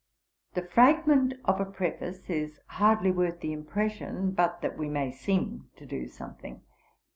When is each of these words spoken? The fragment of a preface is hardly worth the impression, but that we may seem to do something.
The 0.55 0.63
fragment 0.63 1.35
of 1.45 1.59
a 1.59 1.65
preface 1.65 2.27
is 2.27 2.59
hardly 2.65 3.11
worth 3.11 3.41
the 3.41 3.53
impression, 3.53 4.31
but 4.31 4.61
that 4.63 4.75
we 4.75 4.89
may 4.89 5.11
seem 5.11 5.69
to 5.75 5.85
do 5.85 6.07
something. 6.07 6.63